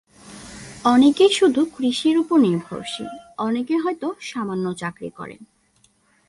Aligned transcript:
অনেকেই 0.85 1.29
শুধু 1.29 1.61
কৃষির 1.77 2.15
ওপর 2.17 2.37
নির্ভরশীল, 2.39 3.09
অনেকেই 3.37 3.79
হয়তো 3.79 4.07
সামান্য 4.19 4.65
চাকরি 4.73 5.09
করেন। 5.09 5.41